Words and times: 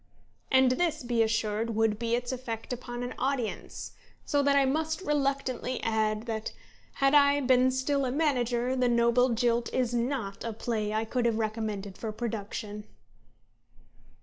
And 0.51 0.71
this, 0.71 1.03
be 1.03 1.21
assured, 1.21 1.75
would 1.75 1.99
be 1.99 2.15
its 2.15 2.31
effect 2.31 2.73
upon 2.73 3.03
an 3.03 3.13
audience. 3.19 3.91
So 4.25 4.41
that 4.41 4.55
I 4.55 4.65
must 4.65 4.99
reluctantly 5.01 5.79
add 5.83 6.25
that, 6.25 6.53
had 6.93 7.13
I 7.13 7.39
been 7.41 7.69
still 7.69 8.03
a 8.05 8.11
manager, 8.11 8.75
The 8.75 8.89
Noble 8.89 9.29
Jilt 9.35 9.71
is 9.71 9.93
not 9.93 10.43
a 10.43 10.53
play 10.53 10.91
I 10.91 11.05
could 11.05 11.27
have 11.27 11.37
recommended 11.37 11.99
for 11.99 12.11
production." 12.11 12.85